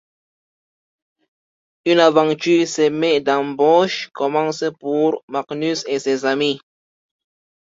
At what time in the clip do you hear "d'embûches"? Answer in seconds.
3.21-4.09